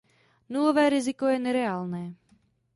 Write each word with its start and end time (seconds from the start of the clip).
Nulové 0.49 0.89
riziko 0.89 1.27
je 1.29 1.39
nereálné. 1.39 2.13